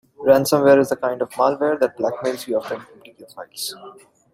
Ransomware 0.17 0.79
is 0.79 0.89
the 0.89 0.95
kind 0.95 1.21
of 1.21 1.29
malware 1.33 1.79
that 1.79 1.95
blackmails 1.95 2.47
you 2.47 2.57
after 2.57 2.73
encrypting 2.73 3.19
your 3.19 3.27
files. 3.27 3.75